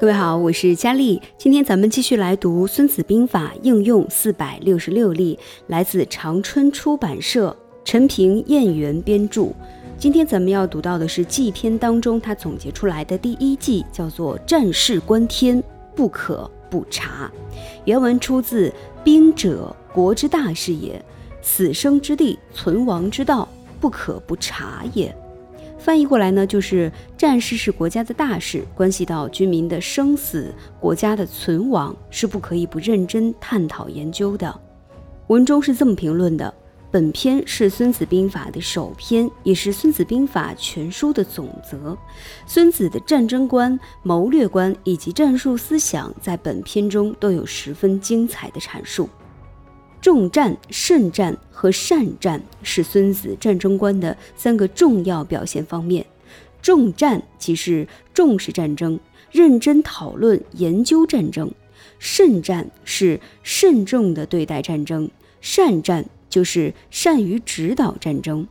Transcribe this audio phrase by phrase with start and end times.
[0.00, 1.20] 各位好，我是佳丽。
[1.36, 9.48] 今天咱们继续来读《孙子兵法》应用四百六十六例，来自长春出版社陈平、燕元编著。
[9.98, 15.62] 今天咱们要读到的是计篇当中他总结出来的第一计，叫做“战事观天，
[15.94, 17.30] 不可不察”。
[17.84, 18.72] 原文出自
[19.04, 21.04] “兵者，国之大事也，
[21.42, 23.46] 死生之地，存亡之道，
[23.78, 25.14] 不可不察也。”
[25.80, 34.54] 翻译过来呢，就是战事是国家的大事，关系到军民的生死、国家的存亡，是不可以不认真探讨研究的。
[35.28, 36.52] 文中是这么评论的：
[36.90, 41.96] 本篇是《孙子兵法》的首篇，也是《孙子兵法》全书的总则。
[42.46, 49.08] 孙子的战争观、谋略观以及战术思想，在本篇中都有十分精彩的阐述。
[50.00, 56.04] 重战、慎战和善战是孙子战争观的三个重要表现方面。
[56.62, 58.98] 重战即是重视战争，
[59.30, 61.48] 认真讨论研究战争；
[61.98, 65.08] 慎战是慎重地对待战争；
[65.40, 68.46] 善战就是善于指导战争。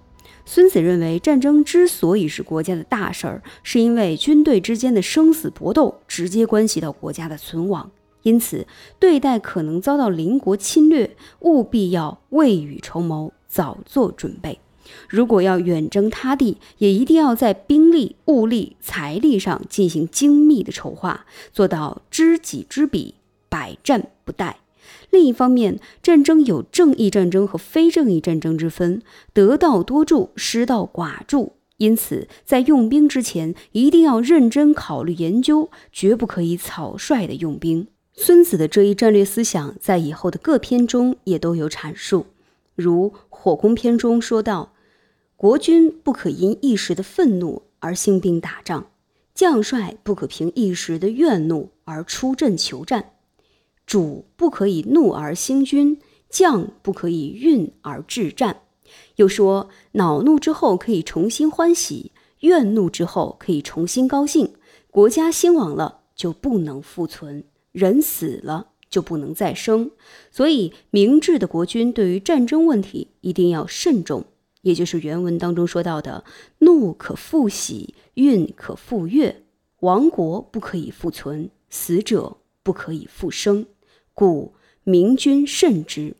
[0.45, 7.91] 孙子认为，战争之所以是国家的大事儿，是因为军队之间的生死搏斗直接关系到国家的存亡。
[8.23, 8.67] 因此，
[8.99, 14.59] 对待可能遭到邻国侵略，务必要未雨绸缪，早做准备。
[15.07, 23.15] 如果要远征他地，也一定要在兵力、物力、财力上进行精密的筹划，做到知己知彼，
[23.49, 24.55] 百战不殆。
[25.11, 31.53] 另一方面，战争有正义战争和非正义战争之分，得道多助，失道寡助。
[31.77, 37.87] 因此，在用兵之前，一定要认真考虑研究，绝不可以草率的用兵。
[38.21, 42.25] 孙子的这一战略思想，在以后的各篇中也都有阐述。
[42.75, 44.73] 如《火攻篇》中说道
[45.37, 48.87] ：“国君不可因一时的愤怒而兴兵打仗，
[49.33, 53.13] 将帅不可凭一时的怨怒而出阵求战，
[53.85, 55.97] 主不可以怒而兴军，
[56.29, 58.63] 将不可以愠而致战。”
[59.15, 62.11] 又说：“恼怒之后可以重新欢喜，
[62.41, 64.55] 怨怒之后可以重新高兴。
[64.91, 69.91] 国家兴亡了，就不能复存。”人死了就不能再生，
[70.31, 74.25] 所以明智的国君对于战争问题一定要慎重，
[74.61, 76.23] 也就是原文当中说到的
[76.59, 79.43] “怒可复喜，运可复悦”，
[79.81, 83.67] 亡国不可以复存，死者不可以复生，
[84.13, 84.53] 故
[84.83, 86.15] 明君慎之。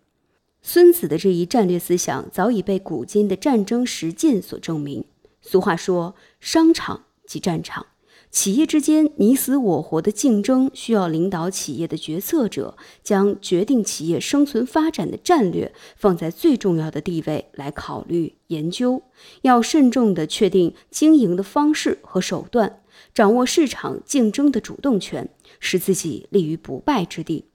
[0.62, 5.06] 孙子的这一战略思想早已被古今的战争实践所证明。
[5.42, 7.88] 俗话说：“商场即战场。”
[8.32, 19.02] 企业之间你死我活的竞争，需要领导企业的决策者将决定企业生存发展的战略放在最重要的地位来考虑研究，
[19.42, 22.84] 要慎重地确定经营的方式和手段，
[23.16, 25.28] 掌握市场竞争的主动权，
[25.60, 27.46] 使自己立于不败之地。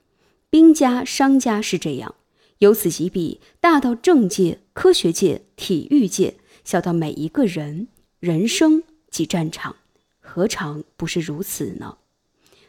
[0.50, 2.16] 兵家、商家是这样，
[2.58, 7.86] 由此及彼，大到政界、科学界、体育界，小到每一个人，
[8.18, 9.76] 人生即战场。
[10.34, 11.98] 何尝不是如此呢？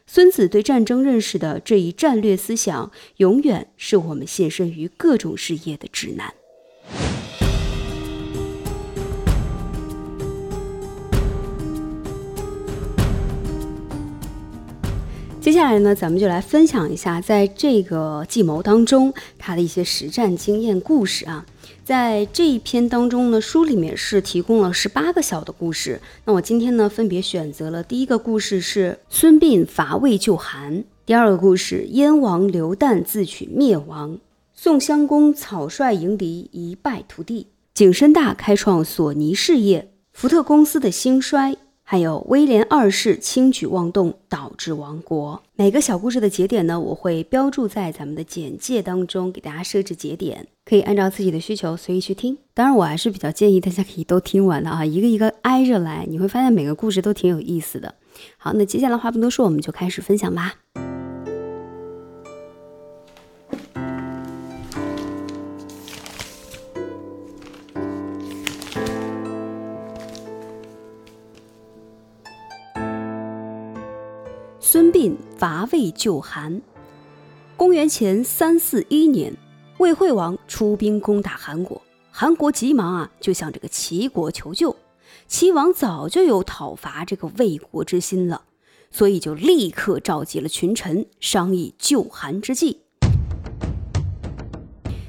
[0.06, 6.32] 孙子对战争认识的这一战略思想，永远是我们献身于各种事业的指南。
[15.42, 21.44] 接下来呢，咱们就来分享一下，在这个计谋当中，他的一些实战经验故事啊。
[21.86, 26.02] 在这一篇当中呢，书里面是提供了十八个小的故事。
[26.26, 34.18] 那我今天呢，分别选择了第一个故事是孙膑伐魏救韩，第二个故事燕王刘旦自取灭亡，
[34.56, 41.56] 宋襄公草率迎敌一败涂地，景深大开创索尼事业，福特公司的兴衰。
[41.88, 45.44] 还有威廉二世轻举妄动导致亡国。
[45.56, 52.40] 每个小故事的节点呢，我会标注在咱们的简介当中，给大家设置节点，可以按照自己的需求随意去听。
[52.56, 57.94] 当然，我还是比较建议大家可以都听完的啊， 一个一个挨着来，你会发现每个故事都挺有意思的。
[58.38, 60.56] 好，那接下来话不多说，我们就开始分享吧。
[74.76, 76.62] 孙膑伐魏救韩。
[77.56, 79.34] 公元前三四一年，
[79.78, 81.82] 魏惠王出兵攻打韩国，
[82.12, 84.76] 韩国急忙啊就向这个齐国求救。
[85.30, 88.42] 齐王早就有讨伐这个魏国之心了，
[88.92, 92.82] 所以就立刻召集了群臣商议救韩之计。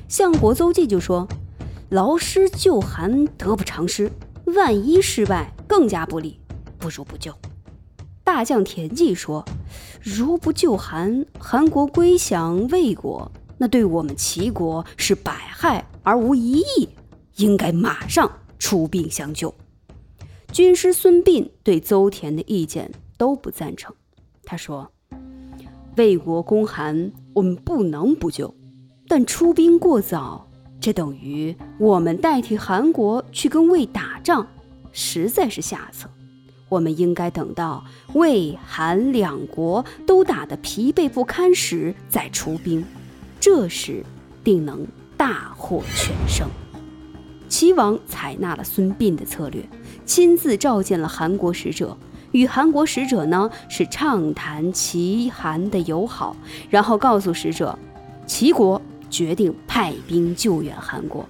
[0.07, 1.27] 相国邹忌就说
[1.91, 4.13] ：“劳师救韩得不偿失，
[4.45, 6.39] 万一失败更加不利，
[6.79, 7.35] 不如不救。”
[8.27, 9.45] 大将田忌说
[10.03, 16.89] ：“如不救韩，韩国归降魏国，那对我们齐国是百害而无一益，
[17.37, 18.29] 应该马上
[18.59, 19.55] 出兵相救。”
[20.51, 23.95] 军师孙膑对邹田的意见都不赞成。
[24.43, 24.91] 他说
[25.97, 28.53] ：“魏国攻韩，我们不能不救，
[29.07, 30.49] 但出兵过早，
[30.81, 34.49] 这等于我们代替韩国去跟魏打仗，
[34.91, 36.11] 实在是下策。
[36.69, 37.85] 我们应该等到
[38.15, 42.85] 魏、韩两国都打得疲惫不堪时再出兵，
[43.39, 44.05] 这时
[44.43, 44.87] 定能
[45.17, 46.49] 大获全胜。”
[47.49, 49.65] 齐王采纳了孙膑的策略。
[50.05, 51.97] 亲自召见了韩国使者，
[52.31, 56.37] 与韩国使者呢是畅谈齐韩的友好，
[56.71, 57.77] 然后告诉使者，
[58.25, 58.81] 齐国
[59.11, 61.29] 决定派兵救援韩国。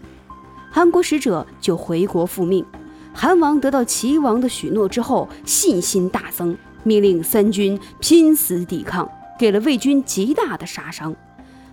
[0.71, 2.63] 韩国使者就回国复命。
[3.19, 6.55] 韩王得到齐王的许诺之后，信心大增，
[6.85, 11.17] 命令三军拼死抵抗，给了魏军极大的杀伤。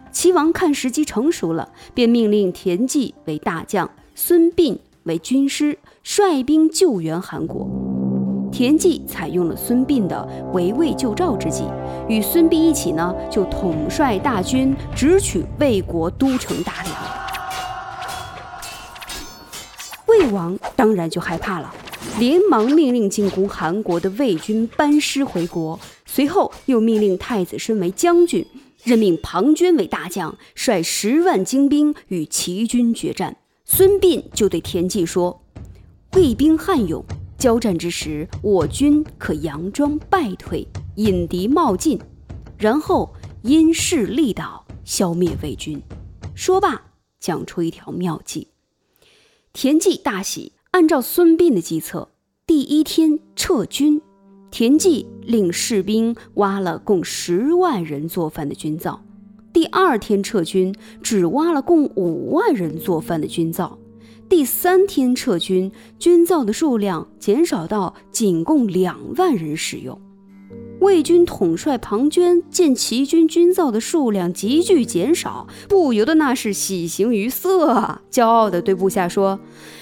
[0.10, 5.78] 齐王看时机成熟了，便命令田忌为大将，孙膑为军师。
[6.02, 7.68] 率兵救援韩国，
[8.50, 11.66] 田忌采用了孙膑的围魏救赵之计，
[12.08, 17.23] 与孙膑一起呢，就统帅大军直取魏国都城大梁。
[20.14, 21.74] 魏王当然就害怕了，
[22.20, 28.46] 连忙命令进攻韩国的魏军班师回国，随后又命令太子身为将军，
[28.84, 33.38] 任命庞涓为大将，率十万精兵与齐军决战。
[33.66, 35.42] 孙膑就对田忌说。
[36.14, 37.04] 魏兵悍勇，
[37.40, 40.68] 交战之时，我军可佯装败退，
[40.98, 42.00] 引敌冒进，
[42.56, 43.12] 然后
[43.42, 45.82] 因势利导，消灭魏军。
[46.36, 46.80] 说罢，
[47.20, 48.53] 讲出一条妙计。
[49.56, 52.10] 田忌大喜，按照孙膑的计策，
[52.48, 54.02] 第一天撤军。
[54.50, 59.00] 田忌令士兵挖了共十万人做饭的军灶，
[59.54, 60.74] 第二天撤军，
[61.04, 63.78] 只挖了共五万人做饭的军灶。
[64.28, 70.02] 第三天撤军，军灶的数量减少到仅供两万人使用。
[70.84, 78.02] 魏军统帅庞涓见齐军军灶的数量急剧减少，不由得那是喜形于色啊！
[78.12, 79.40] 骄傲地对部下说：“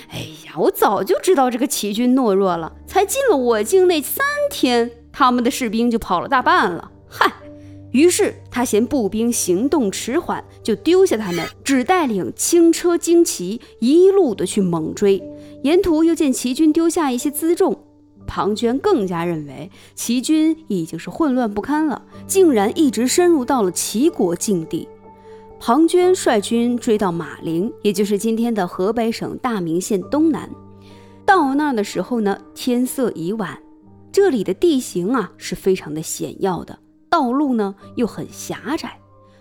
[0.09, 6.92] 哎呀，我早就知道这个齐军懦弱了，才进了我境内三天，他们的士兵就跑了大半了。
[7.09, 7.33] 嗨！”
[7.92, 15.21] 于是他嫌步兵行动迟缓，就丢下他们，只带领轻车精骑，一路的去猛追。
[15.63, 17.77] 沿途又见齐军丢下一些辎重，
[18.33, 24.88] 庞涓更加认为齐军已经是混乱不堪了，竟然一直深入到了齐国境地。
[25.60, 30.50] 庞涓率军追到马陵，也就是今天的河北省大名县东南。
[31.25, 33.62] 到那儿的时候呢，天色已晚，
[34.13, 36.80] 这里的地形啊是非常的险要的。
[37.10, 38.98] 道路呢又很狭窄，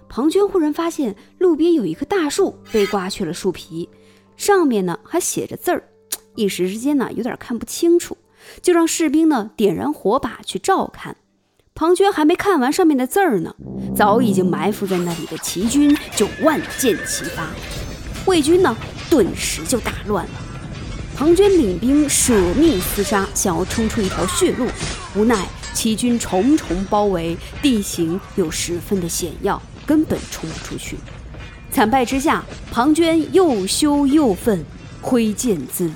[0.09, 3.89] 庞涓忽然发现路边有一棵大树被刮去了树皮，
[4.37, 5.85] 上面呢还写着字儿，
[6.35, 8.17] 一时之间呢有点看不清楚，
[8.63, 11.17] 就让士兵呢点燃火把去照看。
[11.75, 13.55] 庞涓还没看完上面的字儿呢，
[13.97, 17.49] 早已经埋伏在那里的齐军就万箭齐发，
[18.27, 18.77] 魏军呢
[19.09, 20.33] 顿时就大乱了。
[21.17, 24.67] 庞涓领兵舍命厮杀，想要冲出一条血路，
[25.15, 25.47] 无奈。
[25.73, 30.97] 齐军重重包围，地形又十分的险要，根本冲不出去。
[31.71, 34.65] 惨败之下，庞涓又羞又愤，
[35.01, 35.93] 挥剑自刎。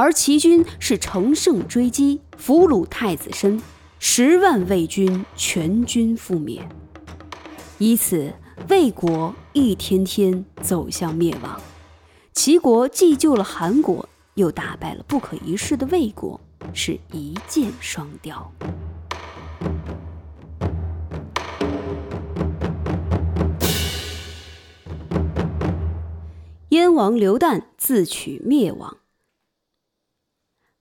[0.00, 3.60] 而齐军是乘胜追击，俘虏太子申，
[3.98, 6.66] 十万魏军全军覆灭。
[7.76, 8.32] 以此，
[8.70, 11.60] 魏国一天天走向灭亡。
[12.32, 16.40] 齐国既救了韩国，又打败了不可一世的魏国。
[16.72, 18.50] 是一箭双雕。
[26.70, 28.99] 燕王刘旦自取灭亡。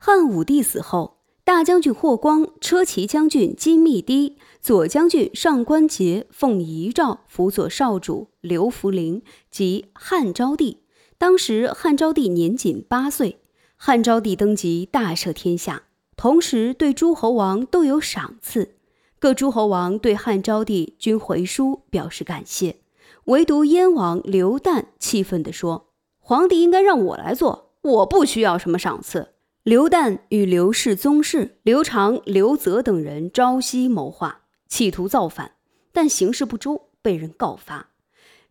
[0.01, 10.77] 汉武帝死后，大将军霍光、车骑将军金密堤、左将军上官桀奉遗诏辅佐少主刘弗陵及汉昭帝。
[11.17, 13.39] 当时汉昭帝年仅八岁。
[13.75, 15.83] 汉昭帝登基，大赦天下，
[16.15, 18.75] 同时对诸侯王都有赏赐。
[19.19, 22.77] 各诸侯王对汉昭帝均回书表示感谢，
[23.25, 25.87] 唯独燕王刘旦气愤地说
[26.19, 35.51] ：“皇帝应该让我来做，我不需要什么赏赐。”刘旦与刘氏宗室刘长、刘泽等人朝夕谋划，企图造反，
[35.91, 37.89] 但行事不周，被人告发。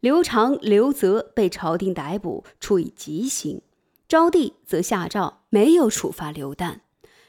[0.00, 3.62] 刘长、刘泽被朝廷逮捕，处以极刑。
[4.06, 6.80] 昭帝则下诏没有处罚刘旦，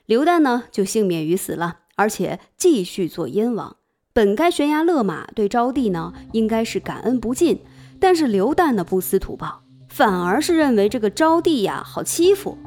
[0.06, 3.78] 刘旦呢就幸免于死了，而且继续做燕王。
[4.12, 7.62] 本该悬崖勒马，对招娣呢应该是感恩不尽，
[7.98, 12.58] 但是刘旦呢不思图报，反而是认为这个招娣呀好欺负。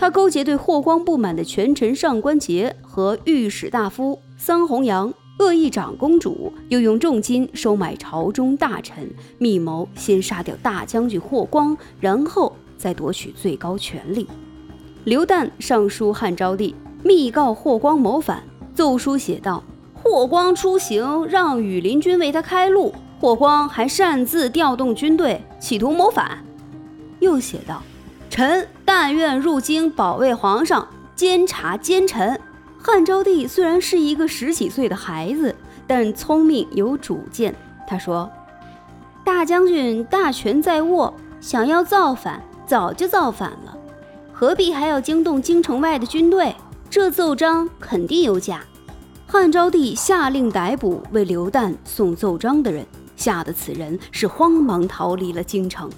[0.00, 14.26] 他勾结对霍光不满的权臣上官桀和御史大夫桑弘羊、恶意长公主，又用重金收买朝中大臣，密谋先杀掉大将军霍光，然后再夺取最高权力。
[15.04, 18.42] 刘旦上书汉昭帝，密告霍光谋反，
[18.74, 19.62] 奏书写道。
[20.02, 22.94] 霍光出行，让羽林军为他开路。
[23.20, 26.42] 霍光还擅自调动军队，企图谋反。
[27.18, 27.82] 又写道
[28.30, 32.40] ：“臣但愿入京保卫皇上，监察奸臣。”
[32.82, 35.54] 汉昭帝虽然是一个十几岁的孩子，
[35.86, 37.54] 但聪明有主见。
[37.86, 38.30] 他说
[39.22, 43.76] ：“大将军大权在握，想要造反，早就造反了，
[44.32, 46.54] 何必还要惊动京城外的军队？
[46.88, 48.62] 这奏章肯定有假。”
[49.26, 55.90] 汉昭帝下令逮捕为刘旦送奏章的人，吓得此人是慌忙逃离了京城。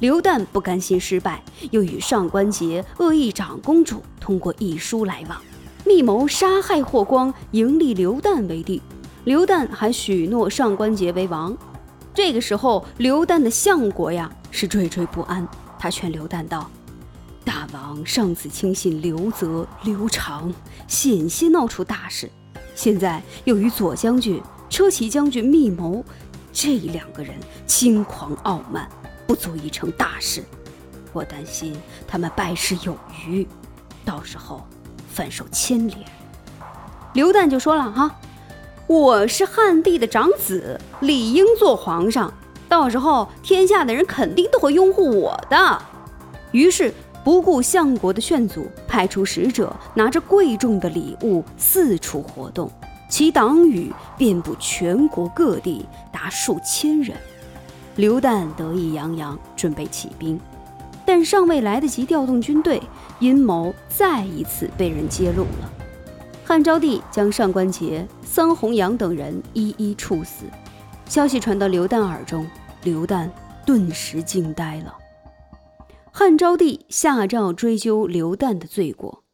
[0.00, 1.42] 刘旦不甘心失败，
[1.72, 5.38] 又与上官桀、恶意长公主通过一书来往，
[5.84, 8.80] 密谋杀害霍光，迎立刘旦为帝。
[9.24, 11.54] 刘旦还许诺上官桀为王。
[12.14, 15.46] 这个时候，刘旦的相国呀是惴惴不安，
[15.78, 16.70] 他劝刘旦道
[17.44, 20.50] ：“大王上次轻信刘泽、刘长，
[20.88, 22.30] 险些闹出大事。”
[22.74, 24.40] 现在又与左将军、
[24.70, 26.02] 车骑将军密谋，
[26.50, 27.34] 这两个人
[27.66, 28.88] 轻狂傲慢，
[29.30, 30.42] 不足以成大事。
[31.12, 33.46] 我担心他们败事有余，
[34.04, 34.66] 到时候
[35.08, 35.98] 反受牵连。
[37.12, 38.12] 刘旦就说了：“哈，
[38.88, 42.34] 我是汉帝的长子，理应做皇上。
[42.68, 45.80] 到时候天下的人肯定都会拥护我的。”
[46.50, 46.92] 于是。
[47.22, 52.72] 不顾相国的劝阻，派出使者拿着贵重的礼物四处活动，
[53.10, 57.14] 其党羽遍布全国各地，达数千人。
[58.00, 60.40] 刘旦得意洋洋，准备起兵，
[61.04, 62.80] 但尚未来得及调动军队，
[63.18, 65.70] 阴谋再一次被人揭露了。
[66.42, 70.46] 汉昭帝将上官桀、桑弘羊等人一一处死。
[71.04, 72.48] 消息传到刘旦耳中，
[72.84, 73.28] 刘旦
[73.66, 74.96] 顿时惊呆了。
[76.10, 79.24] 汉昭帝下诏追究刘旦的罪过，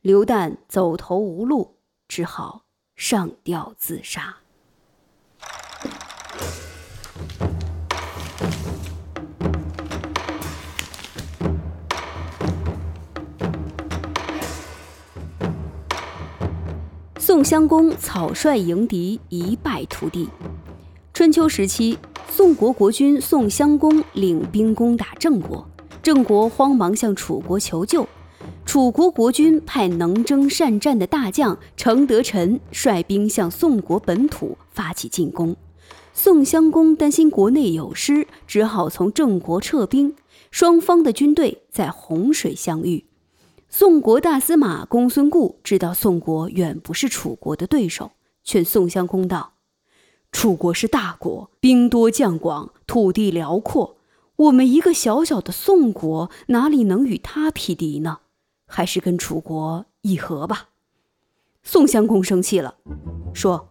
[0.00, 1.76] 刘旦走投无路，
[2.08, 2.62] 只好
[2.96, 4.38] 上吊自杀。
[17.38, 20.28] 宋襄公草率迎敌，一败涂地。
[21.14, 21.96] 春秋时期，
[22.28, 25.64] 宋国国君宋襄公领兵攻打郑国。
[26.02, 28.04] 郑国慌忙向楚国求救，
[28.66, 35.54] 楚国国君派能征善战的大将程德臣率兵向宋国本土发起进攻。
[36.12, 40.12] 宋襄公担心国内有失，只好从郑国撤兵。
[40.50, 43.04] 双方的军队在洪水相遇。
[43.70, 49.52] 宋国大司马公孙固知道宋国远不是楚国的对手，劝宋襄公道
[50.32, 53.96] ：“楚国是大国，兵多将广，土地辽阔。”
[54.36, 58.20] 我们一个小小的宋国，哪里能与他匹敌呢？
[58.66, 60.70] 还是跟楚国议和吧。
[61.62, 62.76] 宋襄公生气了，
[63.34, 63.68] 说：“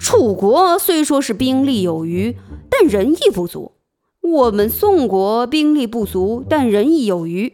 [0.00, 2.34] 楚国虽说是兵力有余，
[2.70, 3.72] 但仁义不足；
[4.32, 7.52] 我们宋国兵力不足，但仁义有余。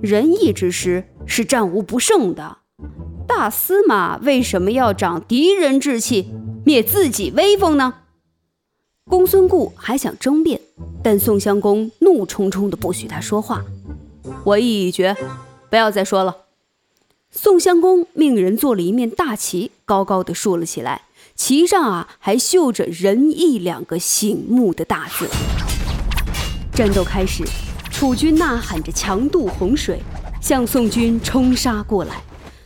[0.00, 2.58] 仁义之师是战无不胜的。
[3.26, 6.30] 大司马为什么要长敌人志气，
[6.64, 7.94] 灭自己威风呢？”
[9.08, 10.60] 公孙固还想争辩，
[11.02, 13.62] 但宋襄公怒冲冲的不许他说话。
[14.44, 15.14] 我意已决，
[15.68, 16.38] 不要再说了。
[17.30, 21.02] 宋襄公命人做了一面大旗，高高的竖了起来，
[21.34, 25.28] 旗上啊还绣着“仁义”两个醒目的大字。
[26.74, 27.44] 战斗开始，
[27.92, 30.00] 楚军呐喊着强渡洪水，
[30.40, 32.20] 向宋军冲杀过来。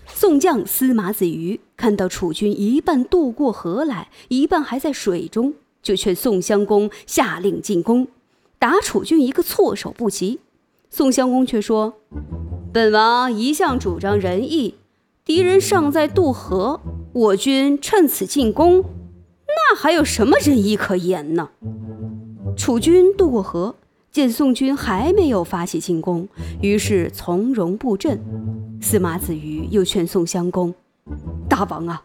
[0.07, 5.53] 宋将司马子瑜看到楚军一半渡过河来，一半还在水中。
[5.83, 8.09] 就劝宋襄公下令进攻，
[8.59, 10.41] 打楚军一个措手不及。
[10.89, 11.99] 宋襄公却说
[12.73, 14.77] ：“本王一向主张仁义，
[15.23, 16.81] 敌人尚在渡河，
[17.13, 18.83] 我军趁此进攻，
[19.47, 21.51] 那还有什么仁义可言呢？”
[22.57, 23.77] 楚军渡过河，
[24.11, 26.29] 见宋军还没有发起进攻，
[26.61, 28.19] 于是从容布阵。
[28.81, 30.75] 司马子瑜又劝宋襄公
[31.49, 32.03] ：“大王啊！”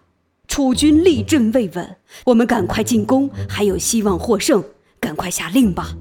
[0.48, 1.96] 楚军立阵未稳，
[2.26, 4.64] 我们赶快进攻，还有希望获胜。
[5.00, 5.98] 赶快下令吧！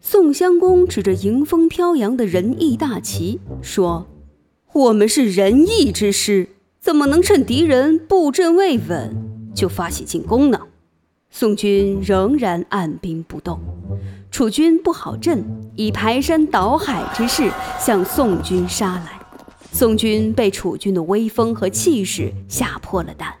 [0.00, 4.06] 宋襄公指着迎风飘扬的仁义大旗说
[4.72, 6.48] ：“我们是仁义之师，
[6.80, 10.60] 怎么能趁敌人布阵未稳就发起进攻呢。
[11.30, 13.60] 宋军仍然按兵不动，
[14.30, 15.44] 楚军不好阵，
[15.74, 19.20] 以排山倒海之势向宋军杀来。
[19.72, 23.34] 宋军被楚军的威风和气势吓破了胆，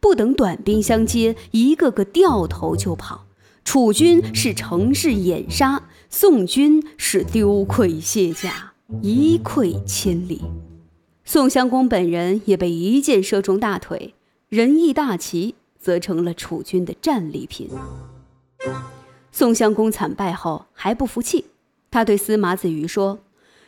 [0.00, 3.26] 不等短兵相接，一个个掉头就跑。
[3.64, 8.72] 楚军是乘势掩杀，宋军是丢盔卸甲，
[9.02, 10.42] 一溃千里。
[11.24, 14.14] 宋襄公本人也被一箭射中大腿，
[14.48, 15.54] 仁义大旗。
[15.84, 17.68] 则成了楚军的战利品。
[19.36, 21.46] 宋襄公惨败后还不服气，
[21.90, 23.18] 他对司马子瑜说：“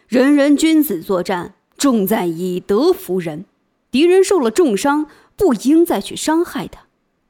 [0.06, 3.46] 人人君子作战，重在以德服人。
[3.90, 6.82] 敌人受了重伤，不应再去伤害他；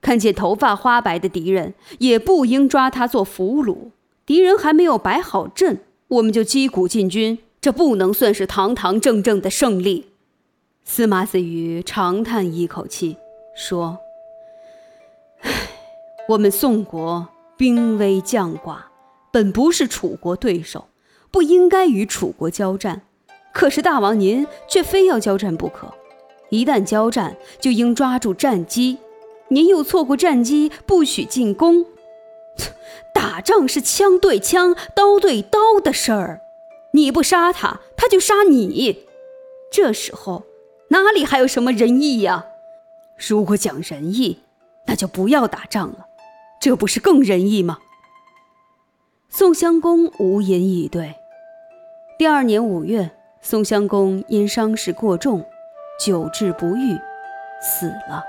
[0.03, 3.93] 看见头发花白的敌人，也不应抓他做俘虏。
[4.27, 10.11] 敌人还没有摆好阵，我们就击鼓进军，这不能算是堂堂正正的胜利。”
[10.85, 13.17] 司马子瑜长叹一口气，
[13.57, 13.97] 说。
[15.41, 15.51] 唉
[16.29, 18.77] 我们宋国兵微将寡，
[19.33, 20.89] 本不是楚国对手，
[21.31, 23.03] 不应该与楚国交战。
[23.53, 25.95] 可是大王您却非要交战不可，
[26.51, 28.99] 一旦交战，就应抓住战机。
[29.49, 31.87] 您又错过战机，不许进攻。
[33.15, 36.41] 打仗是枪对枪、刀对刀的事儿，
[36.93, 39.07] 你不杀他，他就杀你。
[39.73, 40.45] 这时候
[40.89, 42.45] 哪里还有什么仁义呀？
[43.17, 44.41] 如果讲仁义，
[44.87, 46.06] 那就不要打仗了。
[46.61, 47.79] 这不是更仁义吗？
[49.29, 51.15] 宋襄公无言以对。
[52.19, 53.11] 第二年五月，
[53.43, 55.45] 宋襄公因伤势过重，
[56.01, 56.99] 久治不愈，
[57.61, 58.25] 死了。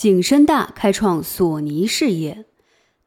[0.00, 2.46] 景深大开创索尼事业，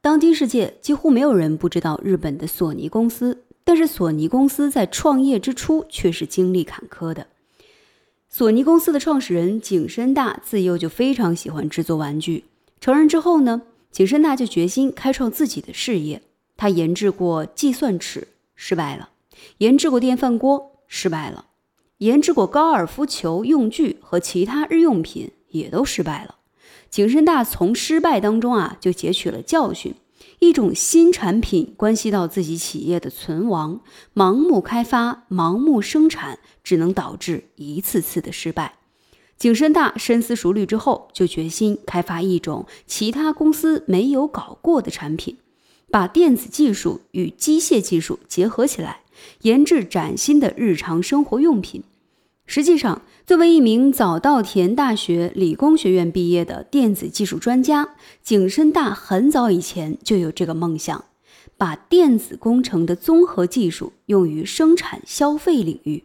[0.00, 3.42] 当今世界几乎没有人不知道日本的索尼公司。
[3.64, 7.26] 但是索尼公司在创业之初却是经历坎坷的。
[8.28, 12.44] 索尼公司的创始人景深大自幼就非常喜欢制作玩具。
[12.80, 16.22] 成人之后呢，景深大就决心开创自己的事业。
[16.56, 19.08] 他研制过计算尺，失败了；
[19.58, 21.46] 研制过电饭锅，失败了；
[21.98, 26.36] 研制过高尔夫球用具和其他日用品，也都失败了。
[26.94, 29.96] 景深大从失败当中啊，就汲取了教训。
[30.38, 33.80] 一种新产品关系到自己企业的存亡，
[34.14, 38.74] 盲目开发、盲目生产，只能导致一次次的失败。
[39.36, 45.38] 景深大深思熟虑之后，就决心开发一种其他公司没有搞过的产品，
[45.90, 49.00] 把电子技术与机械技术结合起来，
[49.42, 51.82] 研制崭新的日常生活用品。
[52.46, 61.06] 实际上，作为一名早稻田大学理工学院毕业的电子技术专家，景深大很早以前就有这个梦想，
[61.56, 66.04] 把电子工程的综合技术用于生产消费领域。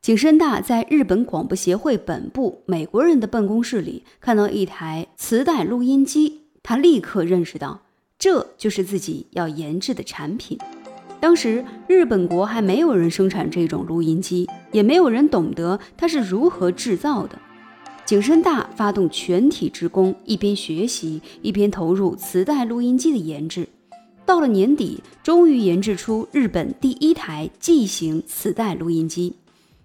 [0.00, 7.82] 景深大在日本广播协会本部美国人的办公室里看到一台磁带录音机，他立刻认识到，
[8.16, 10.56] 这就是自己要研制的产品。
[11.20, 17.38] 当时日本国还没有人生产这种录音机，也没有人懂得它是如何制造的。
[18.04, 23.68] 景深大发动全体职工，一边学习一边投入磁带录音机的研制。
[24.24, 29.34] 到了年底，终于研制出日本第一台 G 型磁带录音机。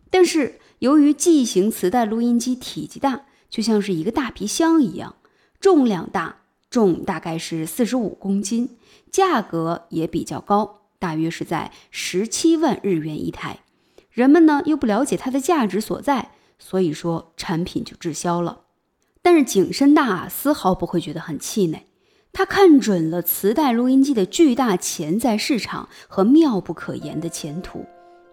[0.10, 5.15] 但是由于 G 型磁带录音机体积大，就像是一个大皮箱一样，
[5.60, 6.38] 重量大，
[6.69, 8.69] 重大概是四十五公斤，
[9.12, 10.83] 价格也比较高。
[11.04, 13.60] 大约是在十七万日元一台，
[14.10, 18.62] 人们呢又不了解它的价值所在，所以说产品就滞销了。
[19.22, 21.88] 但是景深大丝毫不会觉得很气馁，
[22.32, 27.86] 他看准了磁带录音机的巨大潜在市场和妙不可言的前途，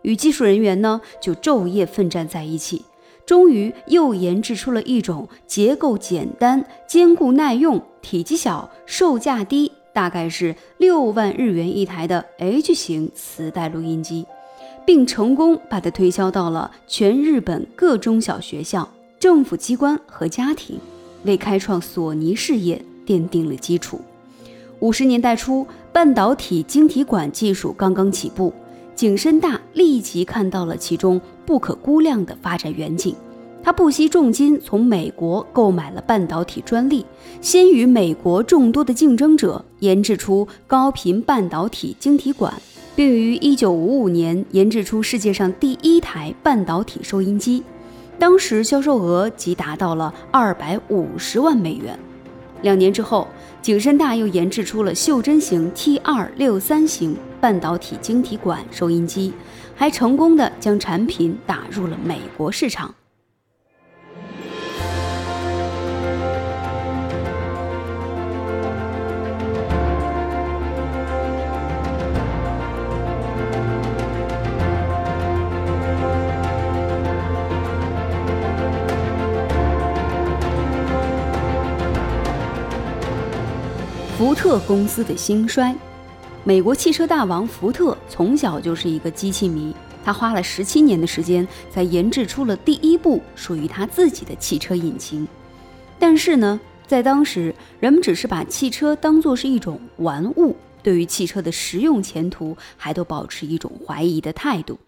[0.02, 2.84] 与技术人员呢就昼夜奋战在一起，
[3.26, 9.72] 终于又研制出了一种结构简单、坚固耐用、体积小、售价低。
[9.92, 14.24] 大概是六万日元一台的 H 型磁带录音机，
[14.84, 20.78] 并成功把它推销到了全日本各中小学校、政府机关和家庭，
[21.24, 24.00] 为开创索尼事业奠定了基础。
[24.78, 28.52] 五十年代初，半导体晶体管技术刚刚起步，
[28.94, 33.14] 景深大立即看到了其中不可估量的发展远景。
[33.62, 37.04] 他不惜重金从美国购买了半导体专利，
[37.40, 42.52] 先于美国众多的竞争者研制出高频半导体晶体管，
[42.96, 47.62] 并于1955年研制出世界上第一台半导体收音机，
[48.18, 51.98] 当时销售额即达到了250万美元。
[52.62, 53.28] 两年之后，
[53.62, 59.32] 景深大又研制出了袖珍型 T263 型半导体晶体管收音机，
[59.74, 62.94] 还成功的将产品打入了美国市场。
[84.20, 85.74] 福特公司的兴衰。
[86.44, 95.26] 美国汽车大王福特从小就是一个机器迷，他花了十七年的时间才研制出了第一部属于他自己的汽车引擎。
[95.98, 104.78] 但是呢，在当时，人们只是把汽车当作是一种玩物，对于汽车的实用前途还都保持一种怀疑的态度。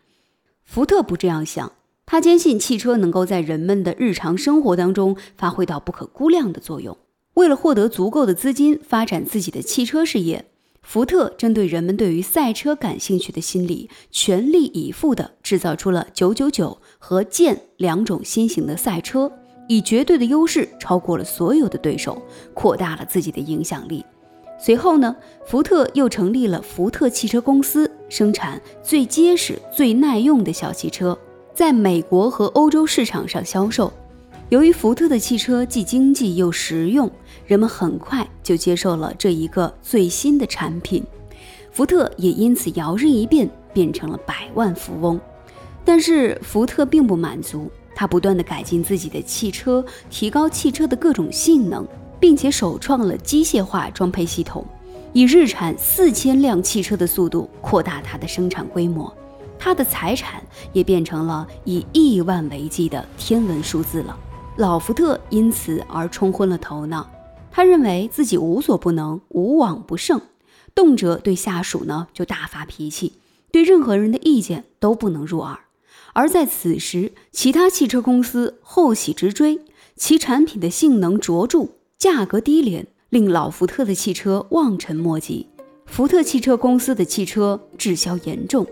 [0.66, 1.73] 福特不这样想，
[2.05, 6.95] 他坚信汽车能够在人们的日常生活当中发挥到不可估量的作用。
[7.35, 10.45] 为了获得足够的资金发展自己的汽车事业，
[10.83, 19.33] 福特针对人们对于赛车感兴趣的心理，全力以赴地制造出了999和剑两种新型的赛车，
[19.66, 22.21] 以绝对的优势超过了所有的对手，
[22.53, 24.05] 扩大了自己的影响力。
[24.59, 25.16] 随后呢，
[25.47, 31.18] 福特又成立了福特汽车公司，生产最结实、最耐用的小汽车，
[31.55, 33.90] 在美国和欧洲市场上销售。
[34.53, 37.11] 由于福特的汽车既经济又实用，
[37.47, 41.03] 人们很快就接受了这一个最新的产品，
[41.71, 45.19] 福特也因此摇身一变变成了百万富翁。
[45.87, 51.88] 但是福特并不满足，他不断地改进自己的汽车，提高汽车的各种性能，
[52.21, 54.62] 并且首创了机械化装配系统，
[55.15, 59.11] 以日产四千辆汽车的速度扩大它的生产规模。
[59.59, 60.43] 他的财产
[60.75, 64.15] 也变成了以亿万为计的天文数字了。
[64.57, 67.11] 老福特因此而冲昏了头脑，
[67.51, 70.21] 他认为自己无所不能、无往不胜，
[70.75, 73.15] 动辄对下属呢就大发脾气，
[73.51, 75.59] 对任何人的意见都不能入耳。
[76.12, 79.59] 而在此时，其他汽车公司后起直追，
[79.97, 85.47] 其产品的性能卓著，价格低廉，令老福特的汽车望尘莫及。
[85.87, 88.67] 福特汽车公司的汽车滞销严重，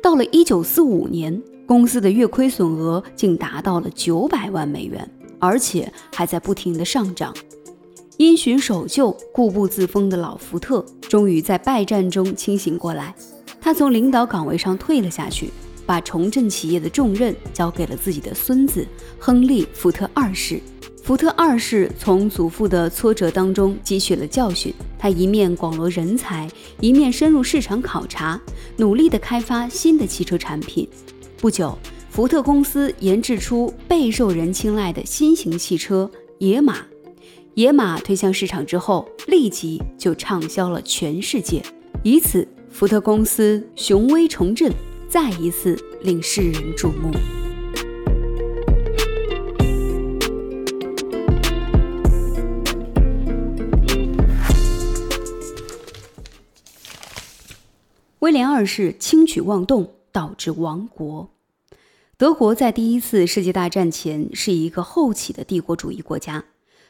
[0.00, 5.08] 到了1945年，公司的月亏损额竟达到了900万美元。
[5.38, 7.34] 而且还在不停的上涨。
[8.18, 13.14] 因循守旧、固步自封的老福特，终于在败战中清醒过来。
[13.60, 15.50] 他从领导岗位上退了下去，
[15.84, 18.86] 把重振企业的重任交给了自己的孙子
[19.18, 20.60] 亨利·福特二世。
[21.02, 28.40] 福特二世从祖父的挫折当中汲取了教训，他一面广罗人才，一面深入市场考察，
[28.78, 30.88] 努力地开发新的汽车产品。
[31.38, 31.76] 不久。
[32.16, 36.78] 福特公司研制出备受人青睐的新型汽车野马，
[37.52, 41.62] 野马推向市场之后，立即就畅销了全世界，
[42.02, 44.72] 以此福特公司雄威重振，
[45.06, 47.10] 再一次令世人瞩目。
[58.20, 61.28] 威廉二世轻举妄动，导致亡国。
[62.18, 66.46] 德国在第一次世界大战前是一个后起的帝国主义国家。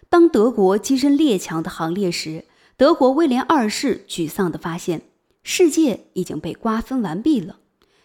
[0.08, 2.44] 当德国跻身列强的行列时，
[2.76, 5.02] 德国威廉二世沮丧地发现，
[5.42, 7.58] 世界已经被瓜分完毕了。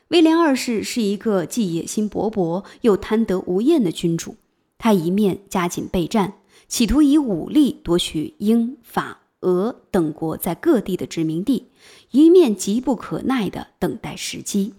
[0.08, 4.38] 威廉二世是一个既野心勃勃又贪得无厌的君主，
[4.80, 11.68] 他一面加紧备战，企图以武力夺取英法俄等国在各地的殖民地，
[12.10, 14.74] 一面急不可耐地等待时机。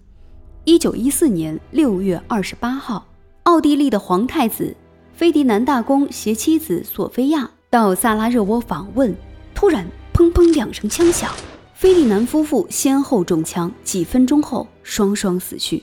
[0.64, 3.05] 一九一四年六月二十八号，
[3.42, 4.72] 奥地利的皇太子
[5.12, 9.12] 菲迪南大公携妻子索菲亚到萨拉热窝访问，
[9.57, 11.33] 突然砰砰两声枪响，
[11.75, 15.83] 菲迪南夫妇先后中枪，几分钟后双双死去。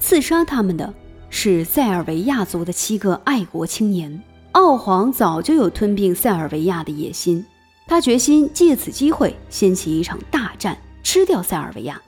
[0.00, 0.92] 刺杀他们的
[1.30, 4.20] 是塞尔维亚族的七个爱国青年。
[4.52, 7.46] 奥皇早就有吞并塞尔维亚的野心，
[7.86, 12.02] 他决心借此机会掀起一场大战，吃掉塞尔维亚。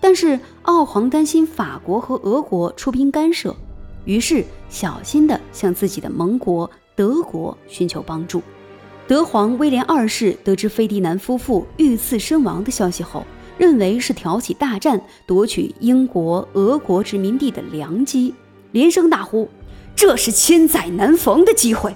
[0.00, 3.54] 但是奥皇担心法国和俄国出兵干涉，
[4.04, 8.40] 于是小心地向自己的盟国德国寻求帮助。
[9.06, 13.24] 德皇威廉二世得知菲迪南夫妇遇刺身亡的消息后，
[13.56, 18.34] 认为是挑起大战、夺取英国、俄国殖民地的良机，
[18.72, 19.48] 连声大呼
[19.96, 21.94] ：“这是千载难逢的机会！”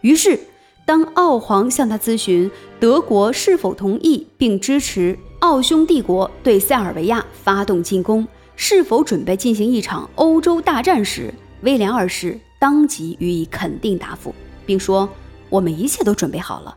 [0.00, 0.38] 于是，
[0.86, 5.18] 当奥皇向他咨询德国是否同意并支持。
[5.40, 15.08] 奥匈帝国对塞尔维亚发动进攻，是否准备进行一场欧洲大战时，威廉二世当即予以肯定答复，并说
[15.50, 16.76] ：“我们一切都准备好了。”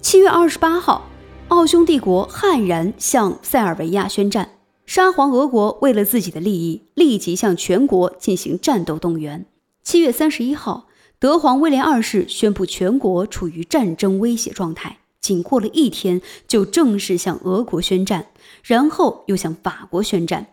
[0.00, 1.08] 七月二十八号，
[1.48, 4.50] 奥匈帝国悍然向塞尔维亚宣战。
[4.86, 9.44] 沙皇俄国为了自己的利益，立即向全国进行战斗动员。
[9.82, 10.86] 七月三十一号，
[11.18, 18.26] 德皇威廉二世宣布全国处于战争威胁状态，仅过了一天就正式向俄国宣战，
[18.62, 20.46] 然后又向法国宣战。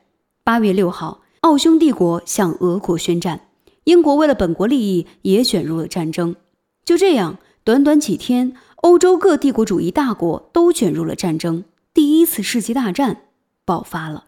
[0.44, 3.48] 八月六号，奥匈帝国向俄国宣战，
[3.86, 6.36] 英国为了本国利益也卷入了战争。
[6.84, 13.22] 就这样，短短几天，欧洲各帝国主义大国都卷入了战争，第一次世界大战。
[13.66, 14.26] 爆发了。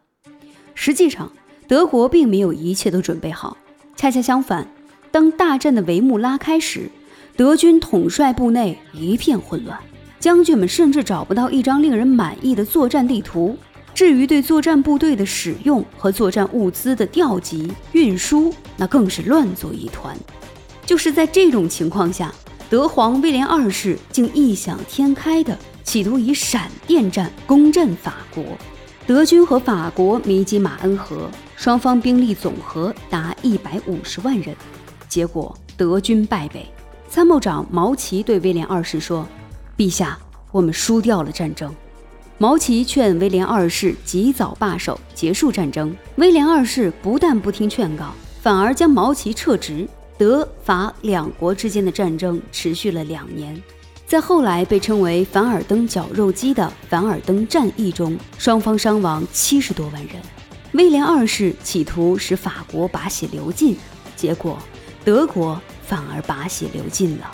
[0.74, 1.32] 实际上，
[1.68, 3.56] 德国并没有一切都准备好。
[3.96, 4.68] 恰恰相反，
[5.12, 6.90] 当大战的帷幕拉开时，
[7.36, 9.80] 德军统帅部内一片混乱，
[10.20, 13.58] 将军们甚至找不到一张令人满意的作战地图。
[13.94, 20.16] 至于对作战部队的使用和作战物资的调集、运输，那更是乱作一团。
[20.86, 22.32] 就是在这种情况下，
[22.70, 28.44] 德皇威廉二世竟异想天开的企图以闪电战攻占法国。
[29.08, 34.56] 德军和法国弥及马恩河，双方兵力总和达一百五十万人，
[35.10, 36.66] 结果德军败北。
[37.10, 39.26] 参谋长毛奇对威廉二世说
[39.78, 40.18] ：“陛下，
[40.52, 41.74] 我们输掉了战争。”
[42.40, 45.96] 毛奇劝威廉二世及早罢手，结束战争。
[46.18, 49.88] 威廉二世不但不听劝告，反而将毛奇撤职。
[50.18, 53.56] 德法两国之间的战争持续了两年。
[54.08, 60.16] 在后来被称为凡尔登绞肉机的凡尔登战役中，双方伤亡七十多万人。
[60.74, 63.76] 威廉二世企图使法国把血流尽，
[64.16, 64.58] 结果
[65.04, 67.32] 德国反而把血流尽了。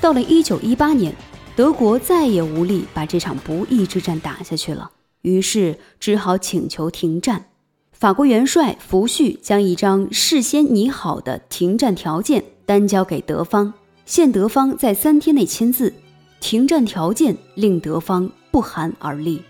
[0.00, 1.14] 到了一九一八年，
[1.56, 4.90] 德国再也无力把这场不义之战打下去了，
[5.22, 7.46] 于是只好请求停战。
[7.92, 13.72] 法国元帅福煦将一张事先拟好的停战条件单交给德方，
[14.04, 15.94] 限德方在三天内签字。
[16.40, 19.40] 停战条件令德方不寒而栗，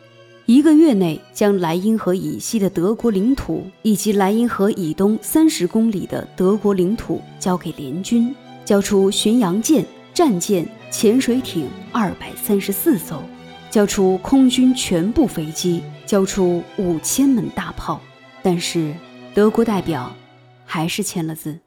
[0.47, 8.33] 一个月内将莱茵河以西的德国领土以及莱茵河以东三十公里的德国领土交给联军，
[8.65, 9.85] 交出巡洋舰、
[10.17, 13.23] 战舰、潜水艇二百三十四艘，
[13.69, 18.01] 交出空军全部飞机，交出五千门大炮。
[18.43, 18.95] 但是
[19.35, 20.11] 德国代表
[20.65, 21.59] 还是签了字。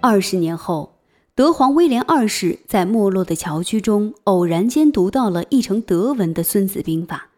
[0.00, 0.94] 二十年后，
[1.34, 7.30] 德皇威廉二世在没落的侨居中偶然间读到了译成德文的《孙子兵法》。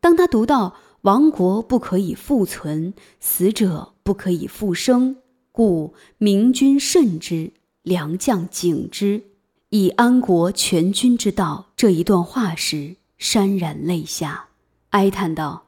[0.00, 5.16] 当他读到“亡国不可以复存，死者不可以复生，
[5.52, 9.22] 故明君慎之，良将警之，
[9.68, 14.48] 以安国全军之道”这一段话时，潸然泪下，
[14.90, 15.66] 哀叹道：“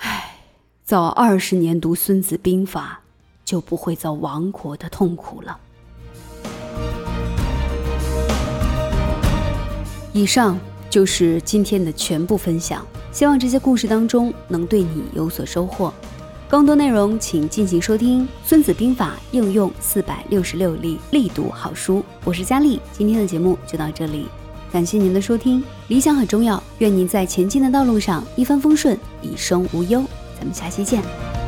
[0.00, 0.38] 唉，
[0.82, 3.02] 早二十年读《孙子兵法》，
[3.48, 5.60] 就不会遭亡国的痛苦了。”
[10.14, 10.58] 以上
[10.90, 15.92] 就是今天的全部分享，希望这些故事当中能对你有所收获。
[16.48, 21.98] 更多内容请进行收听《孙子兵法应用四百六十六例力读好书》。
[22.24, 24.26] 我是佳丽，今天的节目就到这里，
[24.70, 25.62] 感谢您的收听。
[25.88, 30.04] 理想很重要，愿您在前进的道路上一帆风顺，一生无忧。
[30.38, 31.41] 咱们下期见。